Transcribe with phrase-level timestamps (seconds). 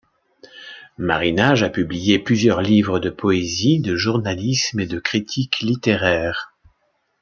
[0.97, 6.53] Marinaj a publié plusieurs livres de poésie, de journalisme et de critique littéraire.